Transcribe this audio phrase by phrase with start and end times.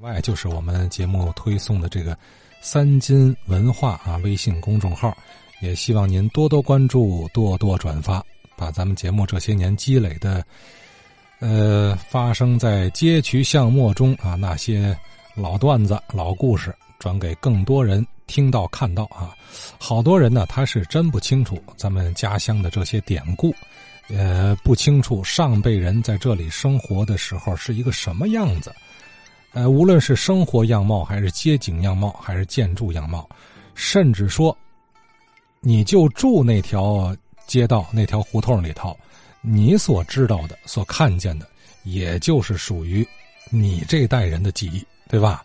[0.00, 2.16] 外就是我们节目推送的这个
[2.60, 5.16] “三金文化”啊微信公众号，
[5.60, 8.24] 也希望您多多关注，多多转发，
[8.56, 10.44] 把咱们节目这些年积累的，
[11.40, 14.96] 呃，发生在街区巷陌中啊那些
[15.34, 19.34] 老段子、老故事，转给更多人听到、看到啊。
[19.78, 23.52] 好多人呢，他是真不清楚咱们家乡的这些典故，
[24.08, 28.72] 呃，不清楚上辈人在这里生活的时候是一个什么样子。
[29.58, 33.28] 呃，无论是生活样貌，还是街景样貌，还是建筑样貌，
[33.74, 34.56] 甚至说，
[35.58, 37.12] 你就住那条
[37.48, 38.96] 街道、那条胡同里头，
[39.40, 41.48] 你所知道的、所看见的，
[41.82, 43.04] 也就是属于
[43.50, 45.44] 你这代人的记忆，对吧？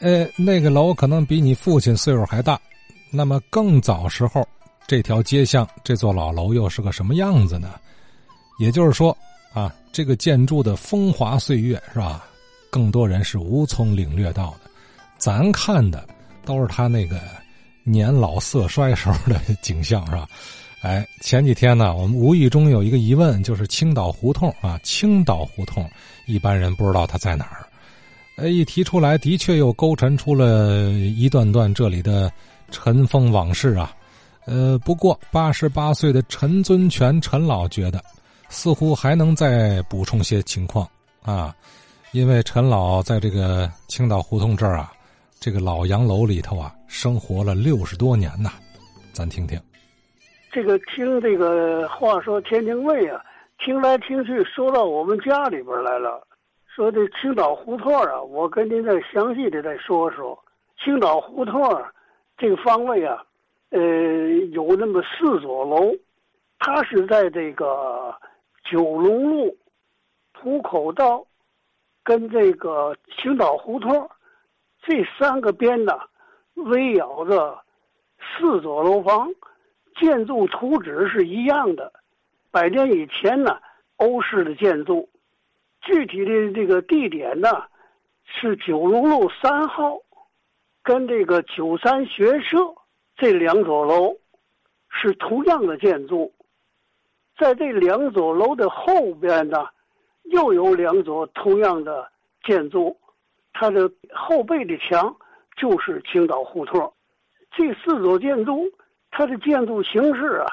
[0.00, 2.60] 呃，那个楼可能比你父亲岁数还大，
[3.12, 4.44] 那么更早时候，
[4.88, 7.78] 这条街巷、这座老楼又是个什么样子呢？
[8.58, 9.16] 也就是说，
[9.52, 12.26] 啊，这个建筑的风华岁月，是吧？
[12.70, 14.70] 更多人是无从领略到的，
[15.18, 16.08] 咱看的
[16.44, 17.20] 都是他那个
[17.84, 20.28] 年老色衰时候的景象，是吧？
[20.82, 25.86] 哎，前几天呢，我们无意中有一个疑问，就是青岛胡同啊，青岛胡同，
[26.26, 27.66] 一般人不知道它在哪儿。
[28.36, 32.32] 哎，一提出来，的确又勾陈出了一段段这里的
[32.70, 33.94] 尘封往事啊。
[34.46, 38.02] 呃，不过八十八岁的陈尊全陈老觉得，
[38.48, 40.88] 似乎还能再补充些情况
[41.20, 41.54] 啊。
[42.12, 44.92] 因为陈老在这个青岛胡同这儿啊，
[45.38, 48.50] 这个老洋楼里头啊，生活了六十多年呐，
[49.12, 49.56] 咱听听。
[50.50, 53.24] 这个听这个话说天津卫啊，
[53.64, 56.26] 听来听去说到我们家里边来了。
[56.66, 60.36] 说这青岛胡同啊，我跟您再详细的再说说。
[60.82, 61.62] 青岛胡同
[62.36, 63.22] 这个方位啊，
[63.70, 63.80] 呃，
[64.50, 65.94] 有那么四座楼，
[66.58, 68.12] 它是在这个
[68.68, 69.56] 九龙路、
[70.32, 71.24] 浦口道。
[72.10, 74.10] 跟这个青岛胡同
[74.82, 75.92] 这三个边呢，
[76.54, 77.62] 围绕着
[78.18, 79.32] 四座楼房，
[79.94, 81.92] 建筑图纸是一样的。
[82.50, 83.60] 百年以前呢，
[83.98, 85.08] 欧式的建筑。
[85.82, 87.48] 具体的这个地点呢，
[88.24, 90.00] 是九龙路三号，
[90.82, 92.74] 跟这个九三学社
[93.18, 94.16] 这两座楼
[94.88, 96.34] 是同样的建筑。
[97.38, 99.68] 在这两座楼的后边呢。
[100.24, 102.10] 又有两座同样的
[102.44, 102.96] 建筑，
[103.52, 105.16] 它的后背的墙
[105.56, 106.92] 就是青岛胡同。
[107.50, 108.70] 这四座建筑，
[109.10, 110.46] 它的建筑形式啊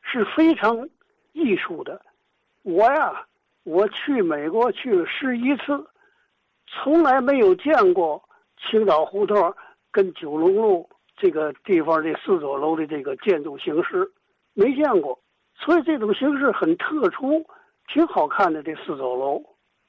[0.00, 0.88] 是非常
[1.32, 2.00] 艺术的。
[2.62, 3.26] 我呀，
[3.64, 5.86] 我去美国去了十一次，
[6.66, 8.22] 从来没有见过
[8.58, 9.54] 青岛胡同
[9.90, 14.10] 跟九龙路这个地方这四座楼的这个建筑形式，
[14.54, 15.18] 没见过。
[15.54, 17.44] 所以这种形式很特殊。
[17.88, 19.42] 挺好看的这四座楼，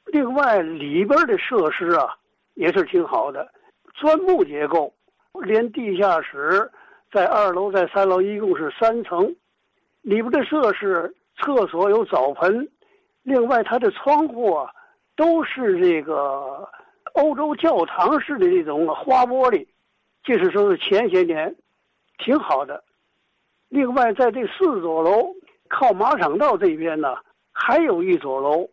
[0.06, 2.16] 另外里边的设施啊
[2.54, 3.48] 也是挺好的，
[3.94, 4.92] 砖木结构，
[5.44, 6.72] 连地下室
[7.12, 9.36] 在二楼，在三楼一共是三层，
[10.02, 12.70] 里边的设施，厕所有澡盆，
[13.24, 14.72] 另外它的窗户啊
[15.18, 16.68] 都是这个
[17.14, 19.68] 欧洲教堂式的这种花玻璃，
[20.24, 21.54] 就是说是前些年
[22.18, 22.82] 挺好的。
[23.68, 25.36] 另外在这四座楼
[25.68, 27.16] 靠马场道这边呢。
[27.62, 28.70] 还有一座楼，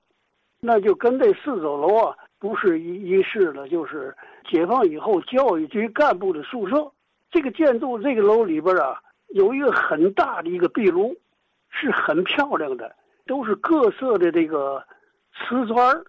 [0.60, 4.16] 那就跟这四座楼啊不是一一室了，就是
[4.48, 6.92] 解放以后教育局干部的宿舍。
[7.32, 9.00] 这个建筑这个楼里边啊
[9.34, 11.14] 有一个很大的一个壁炉，
[11.68, 12.94] 是很漂亮的，
[13.26, 14.82] 都是各色的这个
[15.34, 16.00] 瓷砖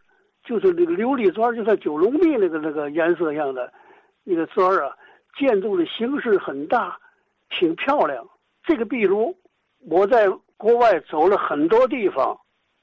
[0.45, 3.73] 就是那个琉璃砖就像九龙壁那个那个颜色样的
[4.23, 4.95] 那个砖啊。
[5.37, 6.97] 建筑的形式很大，
[7.49, 8.27] 挺漂亮。
[8.63, 9.35] 这个壁炉，
[9.87, 10.27] 我在
[10.57, 12.39] 国外走了很多地方。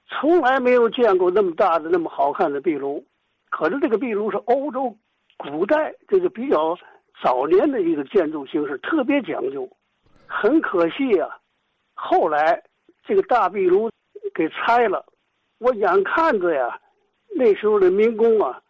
[0.09, 3.05] 从来没有见过那么大的、那么好看的壁炉，
[3.51, 4.97] 可是这个壁炉是欧洲
[5.37, 6.77] 古代这个比较
[7.23, 9.69] 早年的一个建筑形式，特别讲究。
[10.27, 11.29] 很可惜啊，
[11.95, 12.63] 后来
[13.07, 13.91] 这个大壁炉
[14.35, 15.05] 给拆了。
[15.59, 16.79] 我眼看着呀，
[17.37, 18.61] 那时候的民工啊，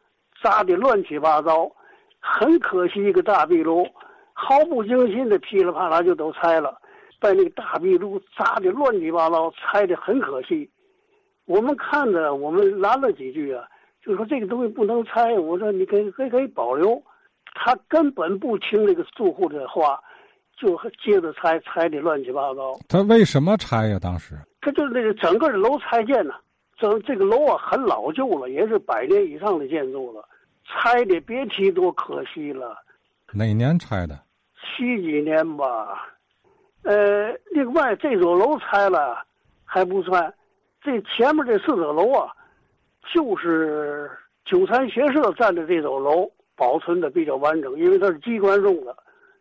[0.42, 1.70] 砸的乱七八糟。
[2.20, 3.86] 很可惜，一个大壁炉
[4.32, 6.80] 毫不经心的噼里啪啦就都拆了，
[7.20, 10.70] 把那个大壁炉砸的乱七八糟，拆的很可惜。
[11.46, 13.66] 我们看着，我们拦了几句啊，
[14.02, 15.32] 就说这个东西不能拆。
[15.34, 17.02] 我说你可以可以可以保留，
[17.54, 20.00] 他根本不听这个住户的话，
[20.56, 22.72] 就接着拆，拆的乱七八糟。
[22.88, 23.98] 他为什么拆呀？
[24.00, 26.34] 当时他就是那个整个的楼拆建呢，
[26.78, 30.26] 整这个楼啊很老旧了，也是百年以上的建筑了，
[30.64, 32.76] 拆的别提多可惜了。
[33.32, 34.18] 哪年拆的？
[34.56, 36.08] 七几年吧。
[36.84, 39.22] 呃，另外这座楼拆了
[39.64, 40.32] 还不算。
[40.84, 42.30] 这前面这四座楼啊，
[43.14, 44.10] 就是
[44.44, 48.94] 九三学社占的这座楼保存的比较完整，因为它是机关用的。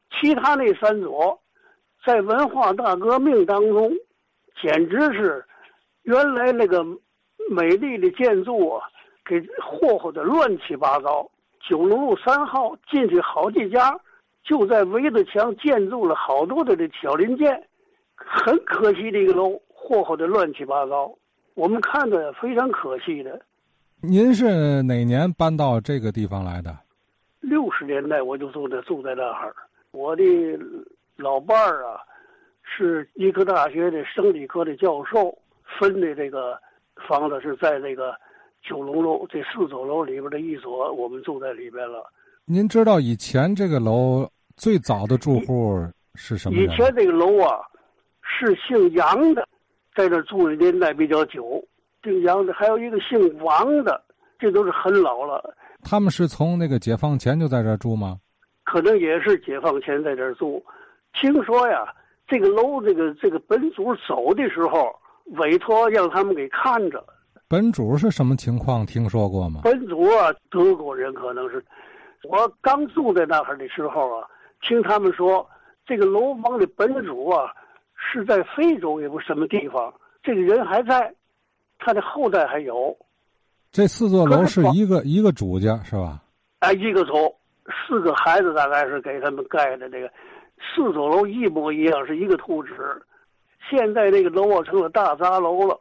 [0.10, 1.38] 其他那三座，
[2.06, 3.92] 在文化大革命当中，
[4.62, 5.44] 简直是
[6.04, 6.81] 原来那个
[7.50, 8.88] 美丽的建筑啊，
[9.25, 11.30] 给霍霍的乱七八糟。
[11.60, 14.00] 九龙路三号进去好几家，
[14.46, 17.68] 就在围着墙建筑了好多的这小零件，
[18.16, 21.13] 很可惜的一个楼，霍霍的乱七八糟。
[21.56, 23.40] 我们看着非常可惜的。
[24.02, 26.78] 您是哪年搬到这个地方来的？
[27.42, 29.54] 六十年代我就住在住在那儿。
[29.92, 30.24] 我的
[31.16, 32.00] 老伴儿啊，
[32.64, 35.38] 是医科大学的生理科的教授，
[35.80, 36.60] 分的这个
[37.08, 38.16] 房子是在这个
[38.68, 42.04] 九龙楼这四座楼里边的一所，我们住在里边了。
[42.46, 44.28] 您知道以前这个楼
[44.58, 45.80] 最早的住户
[46.16, 47.62] 是什么以前这个楼啊，
[48.22, 49.48] 是姓杨的，
[49.95, 51.63] 在这住的年代比较久。
[52.04, 54.04] 姓杨的还有一个姓王的，
[54.38, 55.56] 这都是很老了。
[55.84, 58.18] 他们是从那个解放前就在这住吗？
[58.66, 60.63] 可能也是解放前在这儿住，
[61.13, 61.94] 听说呀，
[62.28, 64.94] 这个楼这个这个本主走的时候，
[65.38, 67.04] 委托让他们给看着。
[67.48, 68.86] 本主是什么情况？
[68.86, 69.62] 听说过吗？
[69.63, 71.63] 本主啊，德国人可能是。
[72.24, 74.28] 我刚住在那儿的时候啊，
[74.62, 75.48] 听他们说，
[75.86, 77.51] 这个楼房的本主啊，
[78.13, 81.12] 是在非洲也不什么地方，这个人还在，
[81.80, 82.95] 他的后代还有。
[83.71, 86.21] 这四座楼是一个一个主家是吧？
[86.60, 87.13] 哎，一个主。
[87.65, 90.12] 四个孩子大概是给他们盖的，这个
[90.60, 92.74] 四座楼一模一样，是一个图纸。
[93.69, 95.80] 现在这个楼啊成了大杂楼了。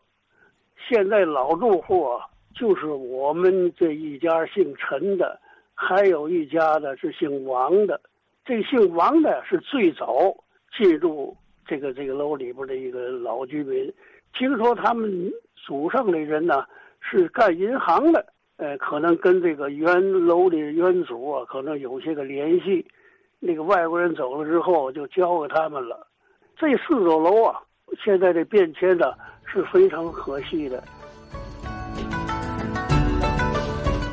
[0.88, 2.24] 现在老住户啊，
[2.54, 5.38] 就是我们这一家姓陈的，
[5.74, 8.00] 还有一家的是姓王的。
[8.44, 10.32] 这姓王的是最早
[10.76, 11.36] 进入
[11.72, 13.90] 这个这个楼里边的一个老居民。
[14.34, 16.66] 听说他们祖上的人呢
[17.00, 18.22] 是干银行的。
[18.58, 22.86] 呃，可能跟这个原楼的原主啊，可能有些个联系。
[23.40, 26.06] 那个外国人走了之后，就交给他们了。
[26.58, 27.58] 这四座楼啊，
[28.04, 29.06] 现在的变迁呢
[29.46, 30.84] 是非常可惜的。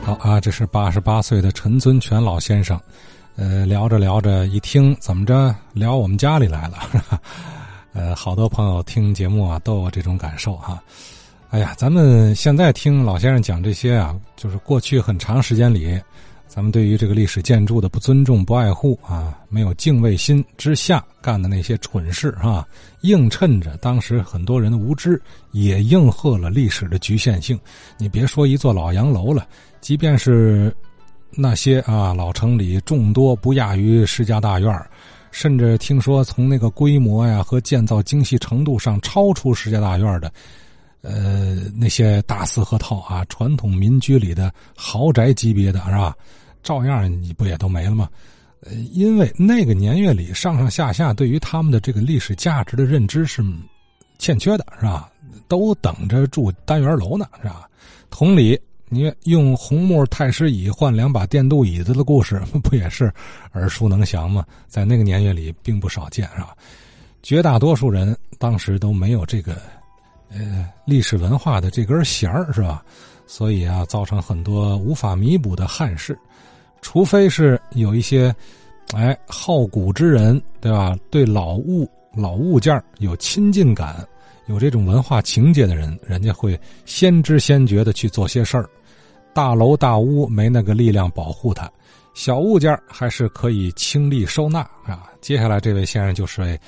[0.06, 2.80] 好啊，这是八十八岁的陈尊全老先生。
[3.36, 6.78] 呃，聊着聊着，一听怎么着，聊我们家里来了。
[7.94, 10.81] 呃，好多朋友听节目啊，都有这种感受哈。
[11.50, 16.00] 哎呀，咱们现在听老先生讲这些啊，就是过去很长时间里，
[16.48, 22.68] 咱们对于这个历史建筑的不尊重、不爱护啊，没有敬畏心之下干的那些蠢事啊，
[23.02, 25.20] 映衬着当时很多人的无知，
[25.52, 27.60] 也应和了历史的局限性。
[27.98, 29.48] 你别说一座老洋楼了，
[29.81, 30.76] 即便是
[31.31, 34.86] 那些啊老城里众多不亚于石家大院
[35.31, 40.31] 甚至听说从那个规模呀和建造精细程度上超出石家大院的。
[41.02, 46.14] 呃，那些大四合套啊，传统民居里的豪宅级别的是吧？
[46.62, 48.10] 照样你不也都没了吗？
[48.62, 53.42] 呃，因为那个年月里上上下下对于他们的这个历史价值的认知是
[54.18, 55.10] 欠缺的，是吧？
[55.48, 57.70] 都等着住单元楼呢，是吧？
[58.10, 58.60] 同理，
[58.90, 63.12] 你用红木太师椅换两把电镀椅子的故事， 不也是
[63.54, 64.46] 耳熟能详吗？
[64.68, 66.56] 在那个年月里并不少见，是吧？
[67.22, 69.56] 绝大多数人当时都没有这个。
[70.32, 72.84] 呃，历史文化的这根弦儿是吧？
[73.26, 76.16] 所以啊，造成很多无法弥补的憾事。
[76.82, 78.34] 除非是有一些，
[78.94, 80.96] 哎，好古之人，对吧？
[81.10, 84.08] 对老物、老物件有亲近感，
[84.46, 88.69] 有这种文化情节的人，人家会先知先觉的去做些事儿。
[89.33, 91.69] 大楼大屋没那个力量保护它，
[92.14, 95.09] 小物件还是可以倾力收纳啊。
[95.21, 96.59] 接下来这位先生就是位